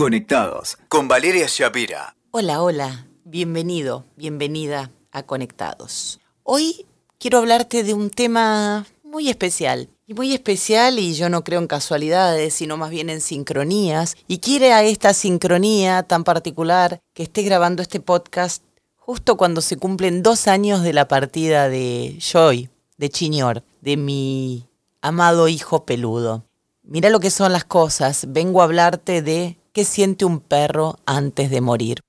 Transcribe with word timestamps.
Conectados 0.00 0.78
con 0.88 1.08
Valeria 1.08 1.44
Shapira. 1.46 2.16
Hola, 2.30 2.62
hola, 2.62 3.06
bienvenido, 3.24 4.06
bienvenida 4.16 4.90
a 5.12 5.24
Conectados. 5.24 6.20
Hoy 6.42 6.86
quiero 7.18 7.36
hablarte 7.36 7.84
de 7.84 7.92
un 7.92 8.08
tema 8.08 8.86
muy 9.04 9.28
especial. 9.28 9.90
Y 10.06 10.14
muy 10.14 10.32
especial, 10.32 10.98
y 10.98 11.12
yo 11.12 11.28
no 11.28 11.44
creo 11.44 11.60
en 11.60 11.66
casualidades, 11.66 12.54
sino 12.54 12.78
más 12.78 12.88
bien 12.88 13.10
en 13.10 13.20
sincronías. 13.20 14.16
Y 14.26 14.38
quiere 14.38 14.72
a 14.72 14.82
esta 14.84 15.12
sincronía 15.12 16.02
tan 16.04 16.24
particular 16.24 17.02
que 17.12 17.24
esté 17.24 17.42
grabando 17.42 17.82
este 17.82 18.00
podcast 18.00 18.62
justo 18.96 19.36
cuando 19.36 19.60
se 19.60 19.76
cumplen 19.76 20.22
dos 20.22 20.48
años 20.48 20.82
de 20.82 20.94
la 20.94 21.08
partida 21.08 21.68
de 21.68 22.16
Joy, 22.20 22.70
de 22.96 23.10
Chiñor, 23.10 23.64
de 23.82 23.98
mi 23.98 24.66
amado 25.02 25.46
hijo 25.46 25.84
peludo. 25.84 26.46
Mira 26.82 27.10
lo 27.10 27.20
que 27.20 27.30
son 27.30 27.52
las 27.52 27.64
cosas. 27.64 28.24
Vengo 28.30 28.62
a 28.62 28.64
hablarte 28.64 29.20
de 29.20 29.59
qué 29.72 29.84
siente 29.84 30.24
un 30.24 30.40
perro 30.40 30.96
antes 31.06 31.50
de 31.50 31.60
morir. 31.60 32.00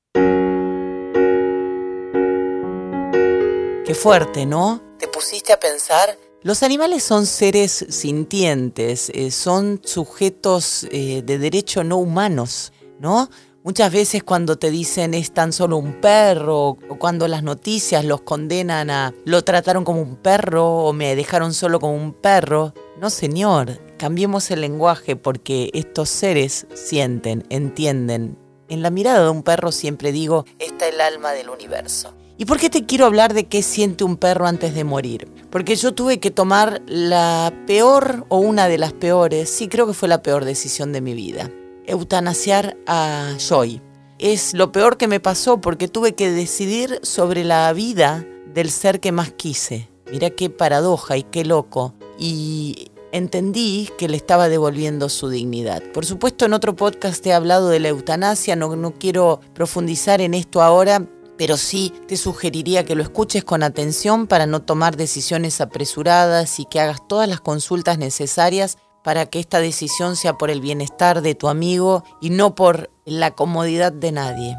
Qué 3.86 3.96
fuerte, 3.96 4.46
¿no? 4.46 4.82
¿Te 4.98 5.08
pusiste 5.08 5.54
a 5.54 5.60
pensar? 5.60 6.18
Los 6.44 6.64
animales 6.64 7.04
son 7.04 7.26
seres 7.26 7.86
sintientes, 7.90 9.12
eh, 9.14 9.30
son 9.32 9.82
sujetos 9.84 10.88
eh, 10.92 11.22
de 11.24 11.38
derecho 11.38 11.84
no 11.84 11.98
humanos, 11.98 12.74
¿no? 13.00 13.30
Muchas 13.64 13.94
veces 13.94 14.24
cuando 14.24 14.58
te 14.58 14.72
dicen 14.72 15.14
es 15.14 15.34
tan 15.34 15.54
solo 15.54 15.78
un 15.78 16.02
perro, 16.02 16.80
o 16.90 16.98
cuando 16.98 17.28
las 17.28 17.44
noticias 17.44 18.04
los 18.04 18.22
condenan 18.22 18.90
a 18.90 19.14
lo 19.24 19.44
trataron 19.44 19.84
como 19.84 20.02
un 20.02 20.16
perro 20.16 20.78
o 20.78 20.94
me 20.94 21.16
dejaron 21.16 21.54
solo 21.54 21.80
como 21.80 21.94
un 21.94 22.14
perro, 22.14 22.74
no 23.00 23.12
señor, 23.12 23.80
cambiemos 24.00 24.50
el 24.50 24.62
lenguaje 24.62 25.16
porque 25.16 25.70
estos 25.76 26.10
seres 26.10 26.66
sienten, 26.74 27.44
entienden. 27.50 28.36
En 28.68 28.82
la 28.82 28.90
mirada 28.90 29.26
de 29.26 29.30
un 29.30 29.44
perro 29.44 29.72
siempre 29.72 30.12
digo, 30.12 30.44
está 30.58 30.88
el 30.88 31.00
alma 31.00 31.34
del 31.34 31.50
universo. 31.50 32.16
¿Y 32.40 32.46
por 32.46 32.58
qué 32.58 32.72
te 32.72 32.88
quiero 32.88 33.06
hablar 33.06 33.36
de 33.36 33.44
qué 33.44 33.62
siente 33.62 34.04
un 34.04 34.18
perro 34.18 34.48
antes 34.48 34.74
de 34.74 34.84
morir? 34.84 35.28
Porque 35.52 35.76
yo 35.76 35.94
tuve 35.94 36.20
que 36.20 36.32
tomar 36.32 36.82
la 36.88 37.54
peor 37.68 38.26
o 38.30 38.40
una 38.40 38.68
de 38.68 38.80
las 38.80 38.94
peores, 38.94 39.52
sí 39.52 39.68
creo 39.68 39.86
que 39.86 39.94
fue 39.94 40.10
la 40.10 40.24
peor 40.24 40.46
decisión 40.46 40.94
de 40.94 41.02
mi 41.02 41.14
vida 41.14 41.52
eutanasiar 41.92 42.78
a 42.88 43.36
Joy. 43.38 43.82
Es 44.18 44.54
lo 44.54 44.72
peor 44.72 44.98
que 44.98 45.08
me 45.08 45.20
pasó 45.20 45.62
porque 45.62 45.88
tuve 45.88 46.14
que 46.14 46.32
decidir 46.32 47.00
sobre 47.04 47.44
la 47.44 47.72
vida 47.74 48.26
del 48.54 48.70
ser 48.70 49.00
que 49.00 49.12
más 49.12 49.32
quise. 49.32 49.90
Mira 50.12 50.30
qué 50.30 50.50
paradoja 50.50 51.18
y 51.18 51.24
qué 51.24 51.46
loco. 51.46 51.94
Y 52.20 52.92
entendí 53.12 53.90
que 53.98 54.08
le 54.08 54.18
estaba 54.18 54.50
devolviendo 54.50 55.10
su 55.10 55.30
dignidad. 55.30 55.82
Por 55.94 56.06
supuesto, 56.06 56.46
en 56.46 56.54
otro 56.54 56.76
podcast 56.76 57.26
he 57.26 57.34
hablado 57.34 57.70
de 57.70 57.80
la 57.80 57.90
eutanasia, 57.90 58.56
no 58.56 58.94
quiero 58.98 59.40
profundizar 59.54 60.22
en 60.22 60.34
esto 60.34 60.62
ahora, 60.62 61.08
pero 61.38 61.58
sí 61.58 61.92
te 62.08 62.18
sugeriría 62.18 62.86
que 62.86 62.96
lo 62.96 63.02
escuches 63.02 63.44
con 63.44 63.64
atención 63.64 64.28
para 64.28 64.46
no 64.46 64.62
tomar 64.62 64.96
decisiones 64.96 65.60
apresuradas 65.60 66.60
y 66.60 66.66
que 66.66 66.80
hagas 66.80 67.08
todas 67.08 67.28
las 67.28 67.42
consultas 67.42 67.98
necesarias 67.98 68.78
para 69.04 69.26
que 69.26 69.40
esta 69.40 69.60
decisión 69.60 70.16
sea 70.16 70.38
por 70.38 70.50
el 70.50 70.62
bienestar 70.62 71.22
de 71.22 71.36
tu 71.36 71.48
amigo 71.48 72.04
y 72.22 72.30
no 72.30 72.56
por 72.56 72.90
la 73.06 73.32
comodidad 73.32 73.92
de 73.92 74.12
nadie. 74.12 74.58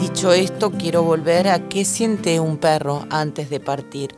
Dicho 0.00 0.32
esto, 0.32 0.72
quiero 0.72 1.02
volver 1.02 1.48
a 1.48 1.68
qué 1.68 1.84
siente 1.84 2.40
un 2.40 2.56
perro 2.56 3.06
antes 3.10 3.50
de 3.50 3.60
partir. 3.60 4.16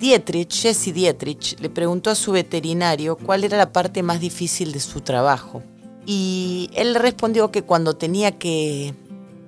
Dietrich, 0.00 0.52
Jesse 0.52 0.92
Dietrich, 0.92 1.60
le 1.60 1.68
preguntó 1.70 2.10
a 2.10 2.14
su 2.14 2.32
veterinario 2.32 3.16
cuál 3.16 3.44
era 3.44 3.56
la 3.56 3.72
parte 3.72 4.02
más 4.02 4.18
difícil 4.18 4.72
de 4.72 4.80
su 4.80 5.00
trabajo. 5.00 5.62
Y 6.06 6.70
él 6.74 6.94
respondió 6.94 7.52
que 7.52 7.62
cuando 7.62 7.94
tenía 7.94 8.32
que 8.38 8.94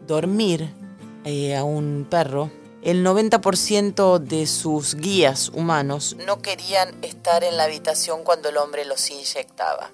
dormir 0.07 0.71
eh, 1.25 1.57
a 1.57 1.65
un 1.65 2.07
perro, 2.09 2.51
el 2.83 3.05
90% 3.05 4.19
de 4.19 4.47
sus 4.47 4.95
guías 4.95 5.51
humanos 5.55 6.17
no 6.27 6.43
querían 6.43 6.95
estar 7.03 7.43
en 7.43 7.57
la 7.57 7.65
habitación 7.65 8.25
cuando 8.25 8.51
el 8.51 8.59
hombre 8.59 8.85
los 8.85 9.11
inyectaba. 9.11 9.91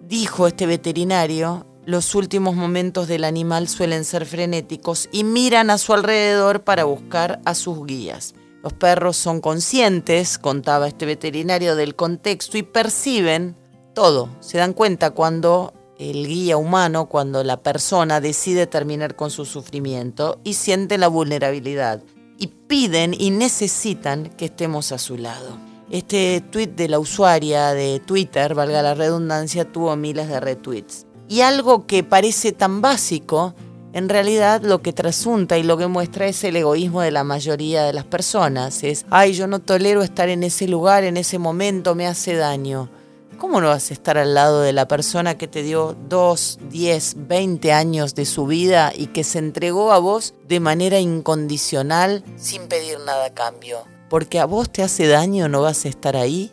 Dijo 0.00 0.46
este 0.46 0.66
veterinario, 0.66 1.66
los 1.86 2.14
últimos 2.14 2.54
momentos 2.54 3.08
del 3.08 3.24
animal 3.24 3.68
suelen 3.68 4.04
ser 4.04 4.26
frenéticos 4.26 5.08
y 5.10 5.24
miran 5.24 5.70
a 5.70 5.78
su 5.78 5.94
alrededor 5.94 6.64
para 6.64 6.84
buscar 6.84 7.40
a 7.46 7.54
sus 7.54 7.86
guías. 7.86 8.34
Los 8.62 8.72
perros 8.72 9.16
son 9.16 9.40
conscientes, 9.40 10.38
contaba 10.38 10.88
este 10.88 11.04
veterinario, 11.06 11.76
del 11.76 11.94
contexto 11.94 12.56
y 12.56 12.62
perciben 12.62 13.56
todo. 13.94 14.28
Se 14.40 14.58
dan 14.58 14.72
cuenta 14.72 15.10
cuando 15.10 15.72
el 16.10 16.26
guía 16.26 16.56
humano 16.56 17.06
cuando 17.06 17.42
la 17.44 17.62
persona 17.62 18.20
decide 18.20 18.66
terminar 18.66 19.16
con 19.16 19.30
su 19.30 19.44
sufrimiento 19.44 20.38
y 20.44 20.54
siente 20.54 20.98
la 20.98 21.08
vulnerabilidad 21.08 22.02
y 22.38 22.48
piden 22.48 23.14
y 23.18 23.30
necesitan 23.30 24.30
que 24.36 24.46
estemos 24.46 24.92
a 24.92 24.98
su 24.98 25.16
lado. 25.16 25.58
Este 25.90 26.42
tweet 26.50 26.68
de 26.68 26.88
la 26.88 26.98
usuaria 26.98 27.72
de 27.72 28.00
Twitter, 28.00 28.54
valga 28.54 28.82
la 28.82 28.94
redundancia, 28.94 29.70
tuvo 29.70 29.94
miles 29.96 30.28
de 30.28 30.40
retweets. 30.40 31.06
Y 31.28 31.40
algo 31.40 31.86
que 31.86 32.02
parece 32.02 32.52
tan 32.52 32.80
básico, 32.80 33.54
en 33.92 34.08
realidad 34.08 34.62
lo 34.62 34.82
que 34.82 34.92
trasunta 34.92 35.56
y 35.56 35.62
lo 35.62 35.76
que 35.76 35.86
muestra 35.86 36.26
es 36.26 36.42
el 36.44 36.56
egoísmo 36.56 37.00
de 37.00 37.12
la 37.12 37.22
mayoría 37.22 37.84
de 37.84 37.92
las 37.92 38.04
personas. 38.04 38.82
Es, 38.82 39.06
ay, 39.10 39.34
yo 39.34 39.46
no 39.46 39.60
tolero 39.60 40.02
estar 40.02 40.28
en 40.28 40.42
ese 40.42 40.66
lugar, 40.66 41.04
en 41.04 41.16
ese 41.16 41.38
momento, 41.38 41.94
me 41.94 42.06
hace 42.06 42.34
daño. 42.34 42.90
¿Cómo 43.38 43.60
no 43.60 43.68
vas 43.68 43.90
a 43.90 43.94
estar 43.94 44.18
al 44.18 44.34
lado 44.34 44.60
de 44.60 44.72
la 44.72 44.86
persona 44.88 45.36
que 45.36 45.48
te 45.48 45.62
dio 45.62 45.96
2, 46.08 46.58
10, 46.70 47.28
20 47.28 47.72
años 47.72 48.14
de 48.14 48.26
su 48.26 48.46
vida 48.46 48.92
y 48.94 49.06
que 49.08 49.24
se 49.24 49.38
entregó 49.38 49.92
a 49.92 49.98
vos 49.98 50.34
de 50.46 50.60
manera 50.60 51.00
incondicional 51.00 52.24
sin 52.36 52.68
pedir 52.68 52.98
nada 53.00 53.26
a 53.26 53.34
cambio? 53.34 53.78
Porque 54.08 54.38
a 54.38 54.44
vos 54.44 54.70
te 54.70 54.82
hace 54.82 55.06
daño, 55.06 55.48
no 55.48 55.62
vas 55.62 55.84
a 55.84 55.88
estar 55.88 56.16
ahí. 56.16 56.52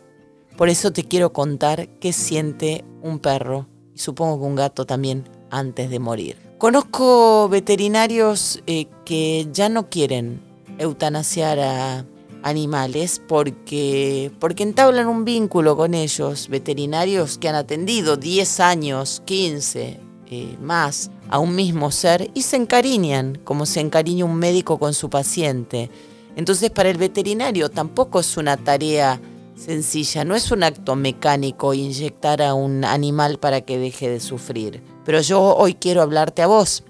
Por 0.56 0.68
eso 0.68 0.92
te 0.92 1.04
quiero 1.04 1.32
contar 1.32 1.88
qué 2.00 2.12
siente 2.12 2.84
un 3.02 3.18
perro 3.18 3.68
y 3.94 3.98
supongo 3.98 4.38
que 4.40 4.46
un 4.46 4.56
gato 4.56 4.84
también 4.84 5.28
antes 5.50 5.90
de 5.90 5.98
morir. 5.98 6.36
Conozco 6.58 7.48
veterinarios 7.48 8.62
eh, 8.66 8.86
que 9.04 9.48
ya 9.52 9.68
no 9.68 9.88
quieren 9.88 10.42
eutanasiar 10.78 11.58
a 11.58 12.04
animales 12.42 13.20
porque, 13.26 14.30
porque 14.38 14.62
entablan 14.62 15.08
un 15.08 15.24
vínculo 15.24 15.76
con 15.76 15.94
ellos, 15.94 16.48
veterinarios 16.48 17.38
que 17.38 17.48
han 17.48 17.54
atendido 17.54 18.16
10 18.16 18.60
años, 18.60 19.22
15, 19.24 20.00
eh, 20.30 20.56
más 20.60 21.10
a 21.28 21.38
un 21.38 21.54
mismo 21.54 21.90
ser 21.90 22.30
y 22.34 22.42
se 22.42 22.56
encariñan 22.56 23.38
como 23.44 23.66
se 23.66 23.80
encariña 23.80 24.24
un 24.24 24.36
médico 24.36 24.78
con 24.78 24.94
su 24.94 25.10
paciente. 25.10 25.90
Entonces 26.36 26.70
para 26.70 26.90
el 26.90 26.96
veterinario 26.96 27.70
tampoco 27.70 28.20
es 28.20 28.36
una 28.36 28.56
tarea 28.56 29.20
sencilla, 29.56 30.24
no 30.24 30.34
es 30.34 30.50
un 30.50 30.62
acto 30.62 30.96
mecánico 30.96 31.74
inyectar 31.74 32.42
a 32.42 32.54
un 32.54 32.84
animal 32.84 33.38
para 33.38 33.60
que 33.60 33.78
deje 33.78 34.10
de 34.10 34.20
sufrir. 34.20 34.82
Pero 35.04 35.20
yo 35.20 35.40
hoy 35.56 35.74
quiero 35.74 36.02
hablarte 36.02 36.42
a 36.42 36.46
vos, 36.46 36.84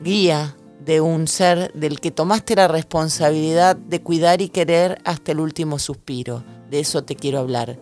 guía, 0.00 0.56
de 0.88 1.02
un 1.02 1.28
ser 1.28 1.70
del 1.74 2.00
que 2.00 2.10
tomaste 2.10 2.56
la 2.56 2.66
responsabilidad 2.66 3.76
de 3.76 4.00
cuidar 4.00 4.40
y 4.40 4.48
querer 4.48 4.98
hasta 5.04 5.32
el 5.32 5.40
último 5.40 5.78
suspiro. 5.78 6.42
De 6.70 6.80
eso 6.80 7.04
te 7.04 7.14
quiero 7.14 7.40
hablar. 7.40 7.78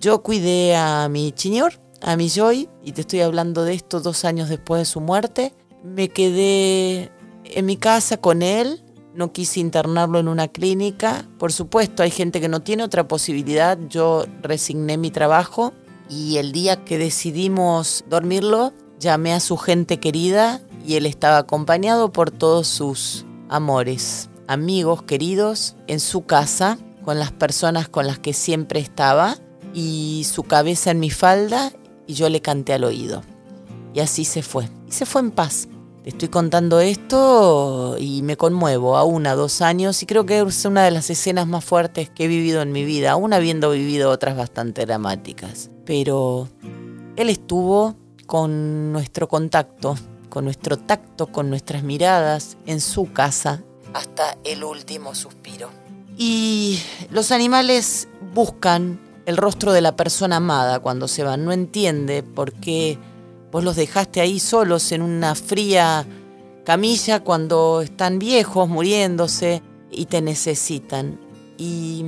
Yo 0.00 0.22
cuidé 0.22 0.74
a 0.74 1.06
mi 1.10 1.34
señor, 1.36 1.74
a 2.00 2.16
mi 2.16 2.30
Joy, 2.30 2.70
y 2.82 2.92
te 2.92 3.02
estoy 3.02 3.20
hablando 3.20 3.64
de 3.64 3.74
esto 3.74 4.00
dos 4.00 4.24
años 4.24 4.48
después 4.48 4.80
de 4.80 4.84
su 4.86 5.02
muerte. 5.02 5.52
Me 5.84 6.08
quedé 6.08 7.12
en 7.44 7.66
mi 7.66 7.76
casa 7.76 8.16
con 8.16 8.40
él, 8.40 8.82
no 9.14 9.34
quise 9.34 9.60
internarlo 9.60 10.18
en 10.18 10.26
una 10.26 10.48
clínica. 10.48 11.28
Por 11.38 11.52
supuesto, 11.52 12.02
hay 12.02 12.10
gente 12.10 12.40
que 12.40 12.48
no 12.48 12.60
tiene 12.60 12.84
otra 12.84 13.06
posibilidad. 13.06 13.76
Yo 13.90 14.24
resigné 14.40 14.96
mi 14.96 15.10
trabajo 15.10 15.74
y 16.08 16.38
el 16.38 16.52
día 16.52 16.86
que 16.86 16.96
decidimos 16.96 18.02
dormirlo, 18.08 18.72
llamé 18.98 19.34
a 19.34 19.40
su 19.40 19.58
gente 19.58 20.00
querida 20.00 20.62
y 20.86 20.96
él 20.96 21.06
estaba 21.06 21.38
acompañado 21.38 22.12
por 22.12 22.30
todos 22.30 22.66
sus 22.66 23.24
amores, 23.48 24.30
amigos 24.46 25.02
queridos, 25.02 25.76
en 25.86 26.00
su 26.00 26.24
casa, 26.24 26.78
con 27.04 27.18
las 27.18 27.32
personas 27.32 27.88
con 27.88 28.06
las 28.06 28.18
que 28.18 28.32
siempre 28.32 28.80
estaba, 28.80 29.36
y 29.74 30.26
su 30.30 30.42
cabeza 30.42 30.90
en 30.90 31.00
mi 31.00 31.10
falda, 31.10 31.72
y 32.06 32.14
yo 32.14 32.28
le 32.28 32.40
canté 32.40 32.72
al 32.72 32.84
oído. 32.84 33.22
Y 33.94 34.00
así 34.00 34.24
se 34.24 34.42
fue. 34.42 34.68
Y 34.88 34.92
se 34.92 35.06
fue 35.06 35.20
en 35.20 35.30
paz. 35.30 35.68
Te 36.02 36.10
estoy 36.10 36.28
contando 36.28 36.80
esto 36.80 37.96
y 37.98 38.22
me 38.22 38.36
conmuevo, 38.36 38.96
a 38.96 39.04
una, 39.04 39.34
dos 39.34 39.60
años, 39.60 40.02
y 40.02 40.06
creo 40.06 40.24
que 40.24 40.40
es 40.40 40.64
una 40.64 40.82
de 40.82 40.90
las 40.90 41.10
escenas 41.10 41.46
más 41.46 41.64
fuertes 41.64 42.08
que 42.08 42.24
he 42.24 42.28
vivido 42.28 42.62
en 42.62 42.72
mi 42.72 42.84
vida, 42.84 43.12
aún 43.12 43.34
habiendo 43.34 43.70
vivido 43.70 44.10
otras 44.10 44.36
bastante 44.36 44.86
dramáticas. 44.86 45.70
Pero 45.84 46.48
él 47.16 47.28
estuvo 47.28 47.96
con 48.26 48.92
nuestro 48.92 49.28
contacto, 49.28 49.94
con 50.30 50.44
nuestro 50.44 50.78
tacto, 50.78 51.26
con 51.26 51.50
nuestras 51.50 51.82
miradas 51.82 52.56
en 52.64 52.80
su 52.80 53.12
casa 53.12 53.62
hasta 53.92 54.38
el 54.44 54.64
último 54.64 55.14
suspiro. 55.14 55.68
Y 56.16 56.80
los 57.10 57.32
animales 57.32 58.08
buscan 58.34 59.00
el 59.26 59.36
rostro 59.36 59.72
de 59.72 59.80
la 59.80 59.96
persona 59.96 60.36
amada 60.36 60.80
cuando 60.80 61.08
se 61.08 61.24
van. 61.24 61.44
No 61.44 61.52
entiende 61.52 62.22
por 62.22 62.52
qué 62.52 62.98
vos 63.50 63.64
los 63.64 63.76
dejaste 63.76 64.20
ahí 64.20 64.40
solos 64.40 64.92
en 64.92 65.02
una 65.02 65.34
fría 65.34 66.06
camilla 66.64 67.20
cuando 67.20 67.80
están 67.82 68.18
viejos, 68.18 68.68
muriéndose 68.68 69.62
y 69.90 70.06
te 70.06 70.20
necesitan. 70.20 71.20
Y 71.58 72.04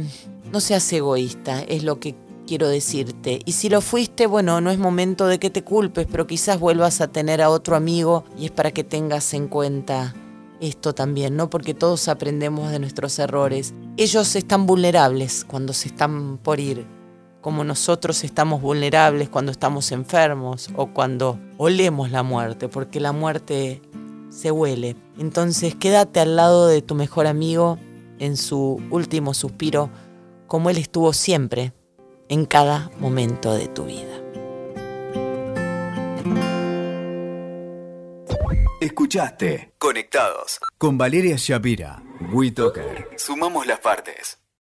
no 0.51 0.61
seas 0.61 0.91
egoísta, 0.93 1.63
es 1.63 1.83
lo 1.83 1.99
que 1.99 2.15
quiero 2.47 2.69
decirte. 2.69 3.41
Y 3.45 3.53
si 3.53 3.69
lo 3.69 3.81
fuiste, 3.81 4.27
bueno, 4.27 4.61
no 4.61 4.71
es 4.71 4.79
momento 4.79 5.27
de 5.27 5.39
que 5.39 5.51
te 5.51 5.65
culpes, 5.65 6.07
pero 6.11 6.27
quizás 6.27 6.59
vuelvas 6.59 7.01
a 7.01 7.09
tener 7.09 7.43
a 7.43 7.51
otro 7.51 7.77
amigo 7.77 8.25
y 8.39 8.47
es 8.47 8.51
para 8.51 8.71
que 8.71 8.85
tengas 8.85 9.35
en 9.35 9.49
cuenta 9.49 10.15
esto 10.61 10.95
también, 10.95 11.37
¿no? 11.37 11.51
Porque 11.51 11.75
todos 11.75 12.09
aprendemos 12.09 12.71
de 12.71 12.79
nuestros 12.79 13.19
errores. 13.19 13.75
Ellos 13.97 14.37
están 14.37 14.67
vulnerables 14.67 15.45
cuando 15.45 15.73
se 15.73 15.89
están 15.89 16.39
por 16.39 16.61
ir, 16.61 16.87
como 17.41 17.65
nosotros 17.65 18.23
estamos 18.23 18.63
vulnerables 18.63 19.29
cuando 19.29 19.51
estamos 19.51 19.91
enfermos 19.91 20.71
o 20.77 20.87
cuando 20.87 21.39
olemos 21.59 22.11
la 22.13 22.23
muerte, 22.23 22.69
porque 22.69 23.01
la 23.01 23.13
muerte 23.13 23.83
se 24.31 24.51
huele. 24.53 24.97
Entonces 25.19 25.75
quédate 25.75 26.21
al 26.21 26.37
lado 26.37 26.69
de 26.69 26.81
tu 26.81 26.95
mejor 26.95 27.27
amigo 27.27 27.79
en 28.21 28.37
su 28.37 28.81
último 28.91 29.35
suspiro, 29.35 29.91
como 30.47 30.71
él 30.71 30.79
estuvo 30.79 31.13
siempre, 31.13 31.73
en 32.33 32.47
cada 32.47 32.91
momento 32.99 33.53
de 33.55 33.69
tu 33.69 33.85
vida. 33.85 34.19
Escuchaste 38.81 39.75
Conectados 39.77 40.59
con 40.79 40.97
Valeria 40.97 41.37
Shapira. 41.37 42.03
WeToker. 42.33 43.11
Sumamos 43.19 43.67
las 43.67 43.81
partes. 43.81 44.42